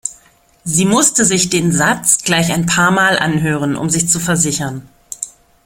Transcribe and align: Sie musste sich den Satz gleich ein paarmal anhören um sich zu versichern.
Sie 0.63 0.85
musste 0.85 1.25
sich 1.25 1.51
den 1.51 1.71
Satz 1.71 2.23
gleich 2.23 2.51
ein 2.51 2.65
paarmal 2.65 3.19
anhören 3.19 3.75
um 3.75 3.91
sich 3.91 4.09
zu 4.09 4.19
versichern. 4.19 4.89